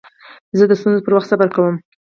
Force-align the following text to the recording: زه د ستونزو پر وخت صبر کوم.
زه 0.57 0.63
د 0.69 0.73
ستونزو 0.79 1.05
پر 1.05 1.13
وخت 1.15 1.27
صبر 1.31 1.47
کوم. 1.55 1.75